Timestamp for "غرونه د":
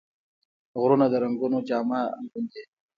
0.79-1.13